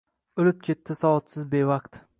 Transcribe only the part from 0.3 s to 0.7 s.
Oʻlib